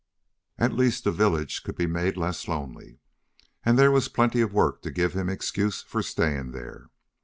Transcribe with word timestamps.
At 0.57 0.73
least 0.73 1.03
the 1.03 1.11
village 1.11 1.61
could 1.61 1.75
be 1.75 1.85
made 1.85 2.17
less 2.17 2.47
lonely. 2.47 2.97
And 3.63 3.77
there 3.77 3.91
was 3.91 4.07
plenty 4.07 4.41
of 4.41 4.51
work 4.51 4.81
to 4.81 4.89
give 4.89 5.13
him 5.13 5.29
excuse 5.29 5.83
for 5.83 6.01
staying 6.01 6.53
there. 6.53 6.87